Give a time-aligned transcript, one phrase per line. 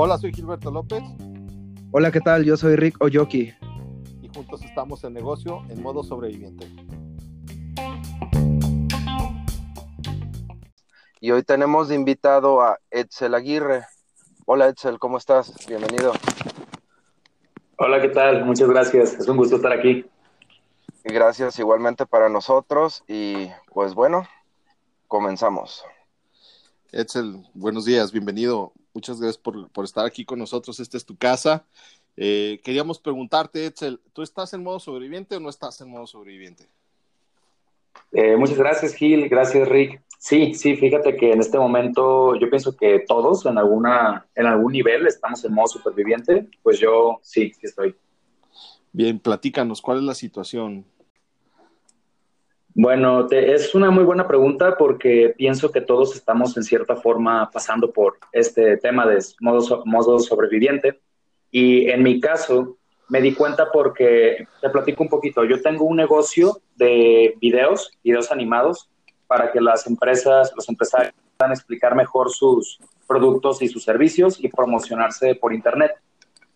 [0.00, 1.02] Hola, soy Gilberto López.
[1.90, 2.44] Hola, ¿qué tal?
[2.44, 3.52] Yo soy Rick Oyoki.
[4.22, 6.68] Y juntos estamos en negocio en modo sobreviviente.
[11.20, 13.86] Y hoy tenemos de invitado a Edsel Aguirre.
[14.46, 15.52] Hola Edsel, ¿cómo estás?
[15.66, 16.12] Bienvenido.
[17.78, 18.44] Hola, ¿qué tal?
[18.44, 19.14] Muchas gracias.
[19.14, 20.06] Es un gusto estar aquí.
[21.02, 24.28] Gracias igualmente para nosotros y pues bueno,
[25.08, 25.84] comenzamos.
[26.90, 28.72] Edsel, buenos días, bienvenido.
[28.94, 30.80] Muchas gracias por, estar aquí con nosotros.
[30.80, 31.66] Esta es tu casa.
[32.16, 36.66] Eh, queríamos preguntarte, Edsel, ¿tú estás en modo sobreviviente o no estás en modo sobreviviente?
[38.12, 39.28] Eh, muchas gracias, Gil.
[39.28, 40.02] Gracias, Rick.
[40.18, 44.72] Sí, sí, fíjate que en este momento yo pienso que todos en, alguna, en algún
[44.72, 46.48] nivel estamos en modo superviviente.
[46.62, 47.94] Pues yo sí, sí estoy.
[48.92, 50.86] Bien, platícanos, ¿cuál es la situación?
[52.74, 57.90] Bueno, es una muy buena pregunta porque pienso que todos estamos en cierta forma pasando
[57.90, 61.00] por este tema de modo, modo sobreviviente.
[61.50, 62.76] Y en mi caso,
[63.08, 68.30] me di cuenta porque, te platico un poquito, yo tengo un negocio de videos, videos
[68.30, 68.88] animados,
[69.26, 74.48] para que las empresas, los empresarios puedan explicar mejor sus productos y sus servicios y
[74.48, 75.92] promocionarse por Internet.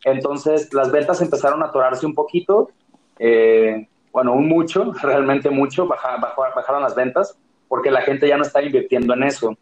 [0.04, 2.70] Entonces, las ventas empezaron a atorarse un poquito.
[3.18, 7.36] Eh, bueno, un mucho, realmente mucho, bajaron las ventas
[7.68, 9.56] porque la gente ya no está invirtiendo en eso.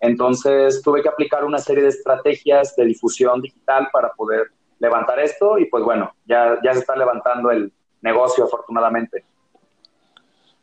[0.00, 5.58] Entonces tuve que aplicar una serie de estrategias de difusión digital para poder levantar esto
[5.58, 9.24] y pues bueno, ya, ya se está levantando el negocio afortunadamente.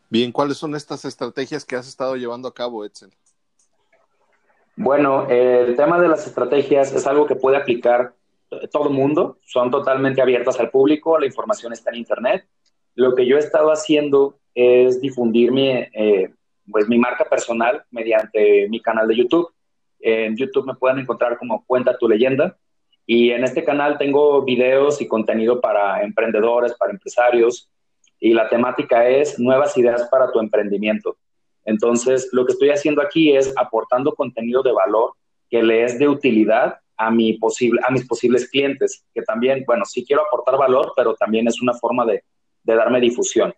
[0.09, 3.11] Bien, ¿cuáles son estas estrategias que has estado llevando a cabo, Edsel?
[4.75, 8.13] Bueno, el tema de las estrategias es algo que puede aplicar
[8.71, 12.45] todo el mundo, son totalmente abiertas al público, la información está en Internet
[13.01, 16.31] lo que yo he estado haciendo es difundir mi, eh,
[16.69, 19.49] pues mi marca personal mediante mi canal de YouTube.
[19.99, 22.57] En YouTube me pueden encontrar como Cuenta tu leyenda.
[23.05, 27.69] Y en este canal tengo videos y contenido para emprendedores, para empresarios.
[28.19, 31.17] Y la temática es nuevas ideas para tu emprendimiento.
[31.65, 35.13] Entonces, lo que estoy haciendo aquí es aportando contenido de valor
[35.49, 39.85] que le es de utilidad a, mi posible, a mis posibles clientes, que también, bueno,
[39.85, 42.23] sí quiero aportar valor, pero también es una forma de,
[42.63, 43.53] de darme difusión.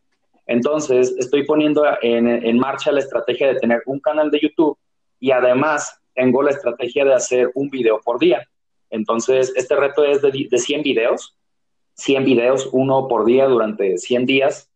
[0.46, 4.78] Entonces, estoy poniendo en, marcha la estrategia de tener un canal de YouTube
[5.20, 8.48] y además tengo la estrategia de hacer un video por día.
[8.90, 11.38] Entonces, este reto es de, de 100 videos,
[11.96, 14.70] 100 videos, uno por día durante 100 días.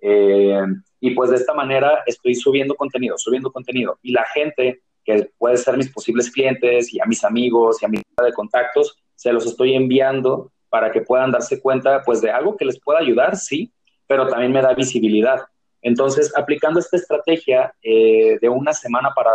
[0.00, 0.60] Eh,
[1.00, 3.98] y pues de esta manera estoy subiendo contenido, subiendo contenido.
[4.02, 7.88] Y la gente que puede ser mis posibles clientes y a mis amigos y a
[7.88, 12.56] mi de contactos, se los estoy enviando para que puedan darse cuenta pues de algo
[12.56, 13.72] que les pueda ayudar, sí,
[14.08, 15.40] pero también me da visibilidad.
[15.80, 19.30] Entonces, aplicando esta estrategia eh, de una semana para,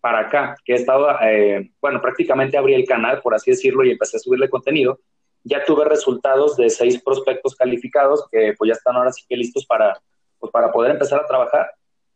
[0.00, 3.90] para acá, que he estado, eh, bueno, prácticamente abrí el canal, por así decirlo, y
[3.90, 4.98] empecé a subirle contenido,
[5.44, 9.66] ya tuve resultados de seis prospectos calificados que pues ya están ahora sí que listos
[9.66, 10.00] para,
[10.38, 11.70] pues, para poder empezar a trabajar.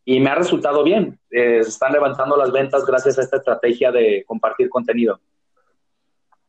[0.06, 1.20] Y me ha resultado bien.
[1.30, 5.20] Eh, se están levantando las ventas gracias a esta estrategia de compartir contenido.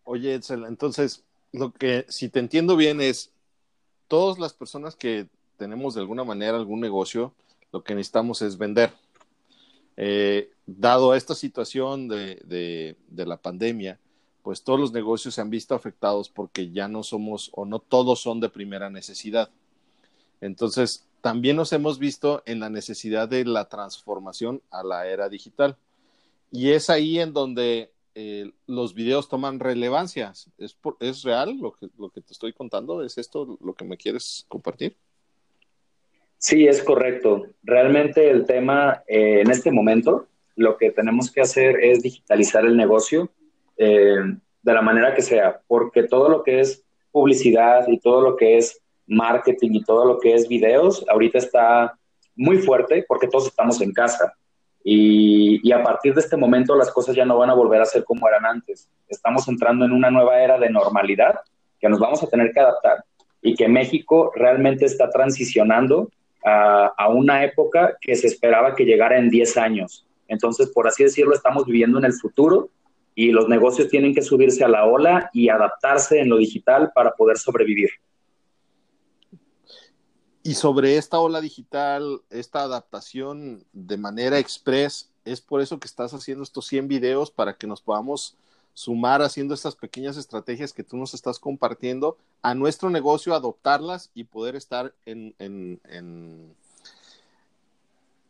[0.06, 3.32] Oye, Edsel, entonces, lo que, si te entiendo bien, es
[4.08, 5.28] todas las personas que
[5.58, 7.34] tenemos de alguna manera algún negocio,
[7.72, 8.92] lo que necesitamos es vender.
[9.96, 14.00] Eh, dado esta situación de, de, de, la pandemia,
[14.42, 18.20] pues todos los negocios se han visto afectados porque ya no somos o no todos
[18.20, 19.50] son de primera necesidad.
[20.42, 25.78] Entonces, también nos hemos visto en la necesidad de la transformación a la era digital.
[26.52, 30.34] Y es ahí en donde eh, los videos toman relevancia.
[30.58, 33.04] ¿Es, ¿Es real lo que, lo que te estoy contando?
[33.04, 34.96] ¿Es esto lo que me quieres compartir?
[36.38, 37.48] Sí, es correcto.
[37.64, 42.76] Realmente el tema eh, en este momento, lo que tenemos que hacer es digitalizar el
[42.76, 43.30] negocio
[43.78, 44.18] eh,
[44.62, 48.58] de la manera que sea, porque todo lo que es publicidad y todo lo que
[48.58, 51.98] es marketing y todo lo que es videos, ahorita está
[52.36, 54.34] muy fuerte porque todos estamos en casa.
[54.84, 58.04] Y, a partir de este momento las cosas ya no van a volver a ser
[58.04, 58.90] como eran antes.
[59.08, 61.40] Estamos entrando en una nueva era de normalidad
[61.80, 63.04] que nos vamos a tener que adaptar
[63.42, 66.10] y que México realmente está transicionando
[66.46, 70.06] a, una época que se esperaba que llegara en 10 años.
[70.28, 72.70] Entonces, por así decirlo, estamos viviendo en el futuro
[73.16, 77.12] y los negocios tienen que subirse a la ola y adaptarse en lo digital para
[77.12, 77.90] poder sobrevivir.
[80.44, 86.14] Y sobre esta ola digital, esta adaptación de manera express, es por eso que estás
[86.14, 88.36] haciendo estos 100 videos para que nos podamos
[88.74, 94.26] sumar haciendo estas pequeñas estrategias que tú nos estás compartiendo a nuestro negocio, adoptarlas y
[94.26, 96.54] poder estar en, en, en,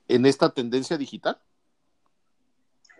[0.07, 1.39] en esta tendencia digital.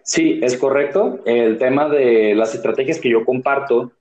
[0.04, 1.20] Sí, es correcto.
[1.26, 3.92] El tema de las estrategias que yo comparto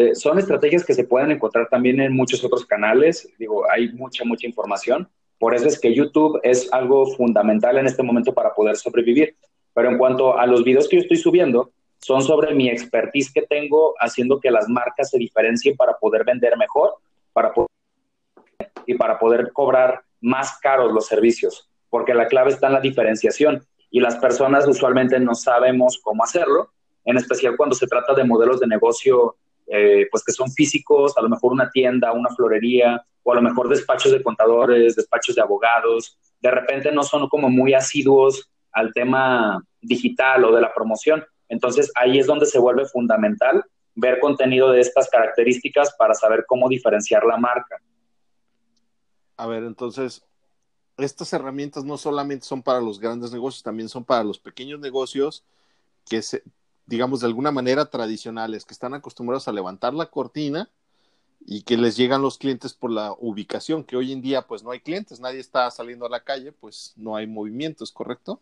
[0.00, 3.28] eh, son estrategias que se pueden encontrar también en muchos otros canales.
[3.38, 5.06] Digo, hay mucha, mucha información.
[5.38, 9.36] Por eso es que YouTube es algo fundamental en este momento para poder sobrevivir.
[9.74, 13.42] Pero en cuanto a los videos que yo estoy subiendo, son sobre mi expertise que
[13.42, 16.94] tengo haciendo que las marcas se diferencien para poder vender mejor,
[17.34, 17.52] para
[18.86, 23.62] y para poder cobrar más caros los servicios, porque la clave está en la diferenciación
[23.90, 26.70] y las personas usualmente no sabemos cómo hacerlo,
[27.04, 29.36] en especial cuando se trata de modelos de negocio
[29.72, 33.42] eh, pues que son físicos, a lo mejor una tienda, una florería, o a lo
[33.42, 38.92] mejor despachos de contadores, despachos de abogados, de repente no son como muy asiduos al
[38.92, 41.24] tema digital o de la promoción.
[41.48, 43.64] Entonces ahí es donde se vuelve fundamental
[43.94, 47.76] ver contenido de estas características para saber cómo diferenciar la marca.
[49.36, 50.24] A ver, entonces,
[50.96, 55.44] estas herramientas no solamente son para los grandes negocios, también son para los pequeños negocios
[56.08, 56.42] que se,
[56.90, 60.68] digamos, de alguna manera tradicionales, que están acostumbrados a levantar la cortina
[61.46, 64.72] y que les llegan los clientes por la ubicación, que hoy en día pues no
[64.72, 68.40] hay clientes, nadie está saliendo a la calle, pues no hay movimientos, ¿correcto?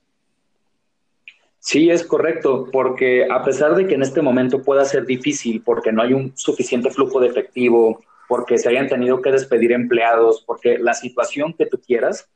[1.58, 5.92] Sí, es correcto, porque a pesar de que en este momento pueda ser difícil, porque
[5.92, 10.78] no hay un suficiente flujo de efectivo, porque se hayan tenido que despedir empleados, porque
[10.78, 12.30] la situación que tú quieras,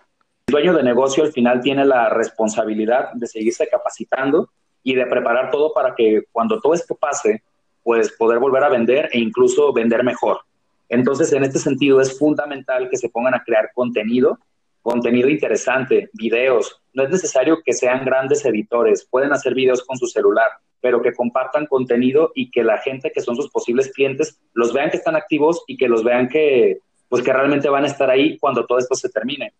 [0.47, 4.50] el dueño de negocio al final tiene la responsabilidad de seguirse capacitando
[4.82, 7.43] y de preparar todo para que cuando todo esto pase,
[7.82, 10.40] pues poder volver a vender e incluso vender mejor.
[10.88, 14.38] Entonces, en este sentido, es fundamental que se pongan a crear contenido,
[14.82, 16.81] contenido interesante, videos.
[16.93, 20.49] No es necesario que sean grandes editores, pueden hacer videos con su celular,
[20.81, 24.90] pero que compartan contenido y que la gente que son sus posibles clientes los vean
[24.90, 28.37] que están activos y que los vean que, pues que realmente van a estar ahí
[28.38, 29.55] cuando todo esto se termine.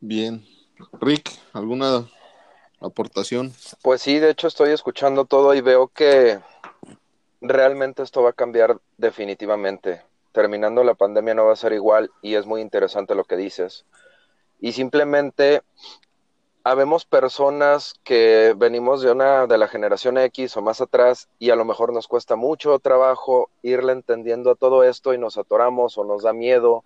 [0.00, 0.42] Bien.
[1.00, 2.04] Rick, ¿alguna
[2.86, 3.52] aportación.
[3.82, 6.40] Pues sí, de hecho estoy escuchando todo y veo que
[7.40, 10.02] realmente esto va a cambiar definitivamente.
[10.32, 13.84] Terminando la pandemia no va a ser igual y es muy interesante lo que dices.
[14.60, 15.62] Y simplemente
[16.64, 21.56] habemos personas que venimos de una de la generación X o más atrás y a
[21.56, 26.04] lo mejor nos cuesta mucho trabajo irle entendiendo a todo esto y nos atoramos o
[26.04, 26.84] nos da miedo.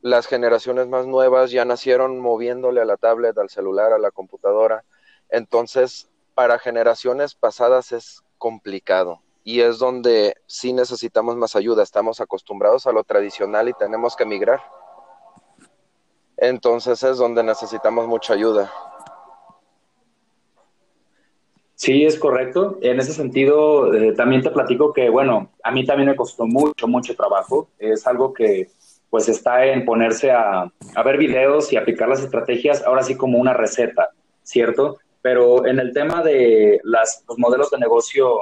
[0.00, 4.84] Las generaciones más nuevas ya nacieron moviéndole a la tablet, al celular, a la computadora
[5.30, 11.82] entonces, para generaciones pasadas es complicado y es donde sí necesitamos más ayuda.
[11.82, 14.60] Estamos acostumbrados a lo tradicional y tenemos que migrar.
[16.36, 18.72] Entonces es donde necesitamos mucha ayuda.
[21.74, 22.78] Sí, es correcto.
[22.82, 26.86] En ese sentido, eh, también te platico que, bueno, a mí también me costó mucho,
[26.86, 27.70] mucho trabajo.
[27.78, 28.68] Es algo que,
[29.08, 33.38] pues, está en ponerse a, a ver videos y aplicar las estrategias, ahora sí como
[33.38, 34.10] una receta,
[34.42, 34.98] ¿cierto?
[35.22, 38.38] Pero en el tema de las, los modelos de negocio,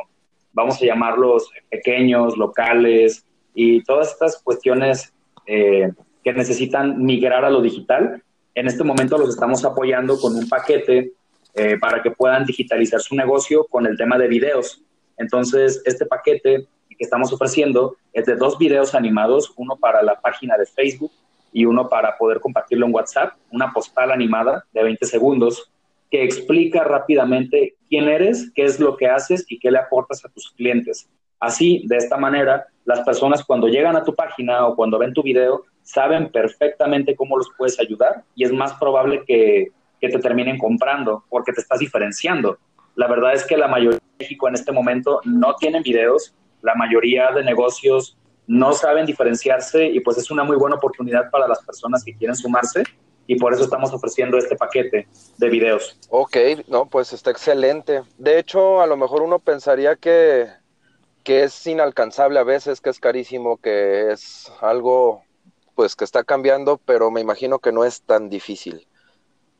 [0.53, 5.13] vamos a llamarlos pequeños, locales y todas estas cuestiones
[5.47, 5.91] eh,
[6.23, 8.23] que necesitan migrar a lo digital,
[8.55, 11.13] en este momento los estamos apoyando con un paquete
[11.55, 14.83] eh, para que puedan digitalizar su negocio con el tema de videos.
[15.17, 20.57] Entonces, este paquete que estamos ofreciendo es de dos videos animados, uno para la página
[20.57, 21.13] de Facebook
[21.53, 25.71] y uno para poder compartirlo en WhatsApp, una postal animada de 20 segundos
[26.11, 30.29] que explica rápidamente quién eres, qué es lo que haces y qué le aportas a
[30.29, 31.09] tus clientes.
[31.41, 35.23] Así, de esta manera, las personas cuando llegan a tu página o cuando ven tu
[35.23, 41.25] video, saben perfectamente cómo los puedes ayudar y es más probable que, te terminen comprando
[41.29, 42.59] porque te estás diferenciando.
[42.95, 46.75] La verdad es que la mayoría de México en este momento no tienen videos, la
[46.75, 48.17] mayoría de negocios
[48.47, 52.37] no saben diferenciarse y pues es una muy buena oportunidad para las personas que quieren
[52.37, 52.85] sumarse
[53.29, 55.07] y por eso estamos ofreciendo este paquete
[55.37, 55.99] de videos.
[56.09, 58.03] Ok, no, pues está excelente.
[58.17, 60.49] De hecho, a lo mejor uno pensaría que,
[61.25, 65.23] que es inalcanzable a veces, que es carísimo, que es algo
[65.75, 68.89] pues que está cambiando, pero me imagino que no es tan difícil.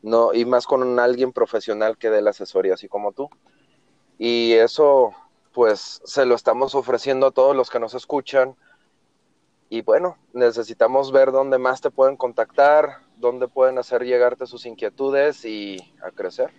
[0.01, 3.29] No, y más con alguien profesional que dé la asesoría, así como tú.
[4.17, 5.13] Y eso,
[5.53, 8.55] pues, se lo estamos ofreciendo a todos los que nos escuchan.
[9.69, 15.45] Y bueno, necesitamos ver dónde más te pueden contactar, dónde pueden hacer llegarte sus inquietudes
[15.45, 16.49] y a crecer.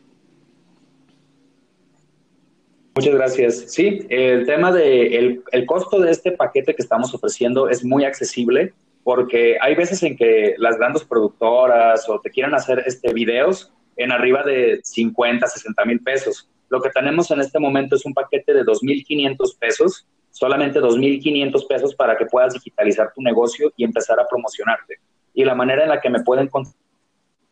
[2.95, 3.73] Muchas gracias.
[3.73, 8.75] Sí, el tema de el, costo de este paquete que estamos ofreciendo es muy accesible
[9.05, 14.13] porque hay veces en que las grandes productoras o te quieren hacer este videos en
[14.13, 16.51] arriba de 50, 60 mil pesos.
[16.69, 21.95] Lo que tenemos en este momento es un paquete de 2.500 pesos, solamente 2.500 pesos
[21.95, 24.99] para que puedas digitalizar tu negocio y empezar a promocionarte
[25.35, 26.79] y la manera en la que me pueden contactar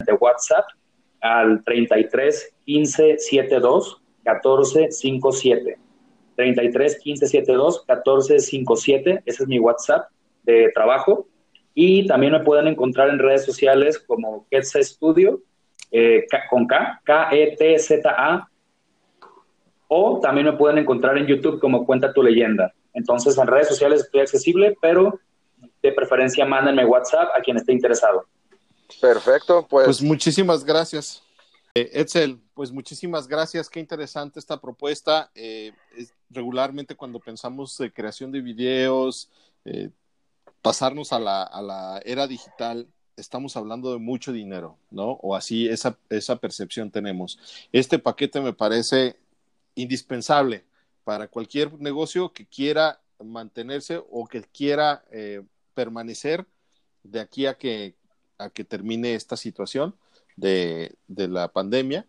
[0.06, 0.64] de WhatsApp
[1.20, 5.78] al 33 15 72 14 57.
[6.36, 9.22] 33 15 72 14 57.
[9.24, 10.08] Ese es mi WhatsApp
[10.44, 11.26] de trabajo.
[11.74, 15.40] Y también me pueden encontrar en redes sociales como Ketsa Studio,
[15.92, 18.48] eh, con K, K-E-T-Z-A.
[19.88, 22.72] O también me pueden encontrar en YouTube como Cuenta tu leyenda.
[22.92, 25.20] Entonces, en redes sociales estoy accesible, pero
[25.88, 28.26] de preferencia mándenme WhatsApp a quien esté interesado.
[29.00, 29.86] Perfecto, pues.
[29.86, 31.22] Pues muchísimas gracias.
[31.74, 33.68] Eh, Edsel, pues muchísimas gracias.
[33.68, 35.30] Qué interesante esta propuesta.
[35.34, 35.72] Eh,
[36.30, 39.30] regularmente cuando pensamos de creación de videos,
[39.64, 39.90] eh,
[40.62, 45.12] pasarnos a la, a la, era digital, estamos hablando de mucho dinero, ¿no?
[45.22, 47.38] O así esa, esa percepción tenemos.
[47.72, 49.16] Este paquete me parece
[49.74, 50.64] indispensable
[51.04, 55.42] para cualquier negocio que quiera mantenerse o que quiera eh,
[55.78, 56.44] permanecer
[57.04, 57.94] de aquí a que,
[58.36, 59.94] a que termine esta situación
[60.34, 62.04] de, de, la pandemia.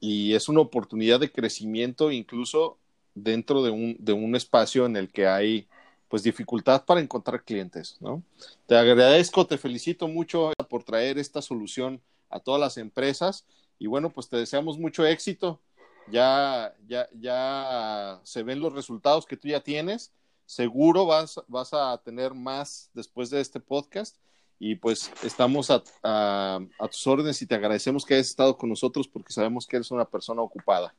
[0.00, 2.78] Y es una oportunidad de crecimiento incluso
[3.14, 5.68] dentro de un, de un espacio en el que hay
[6.08, 8.22] pues dificultad para encontrar clientes, ¿no?
[8.64, 12.00] Te agradezco, te felicito mucho por traer esta solución
[12.30, 13.44] a todas las empresas
[13.78, 15.60] y bueno, pues te deseamos mucho éxito.
[16.08, 20.12] Ya, ya, ya se ven los resultados que tú ya tienes.
[20.46, 24.16] Seguro vas, vas a tener más después de este podcast
[24.60, 28.70] y pues estamos a, a, a tus órdenes y te agradecemos que hayas estado con
[28.70, 30.94] nosotros porque sabemos que eres una persona ocupada.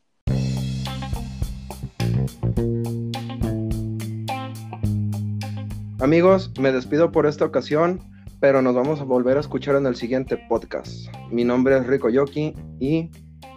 [6.00, 8.02] Amigos, me despido por esta ocasión,
[8.42, 11.08] pero nos vamos a volver a escuchar en el siguiente podcast.
[11.32, 13.10] Mi nombre es Rico Yoki y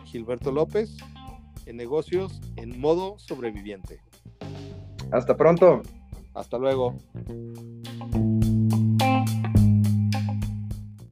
[0.04, 0.96] Gilberto López
[1.66, 4.00] en negocios en modo sobreviviente.
[5.12, 5.82] Hasta pronto.
[6.34, 6.94] Hasta luego.